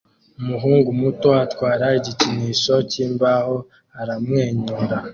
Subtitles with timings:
[0.41, 3.55] Umuhungu muto atwara igikinisho cyimbaho
[4.01, 4.97] aramwenyura